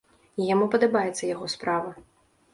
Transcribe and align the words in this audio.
Яму 0.53 0.65
падабаецца 0.75 1.23
яго 1.33 1.51
справа. 1.57 1.95